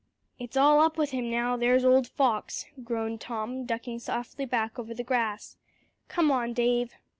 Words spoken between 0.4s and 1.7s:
all up with him now;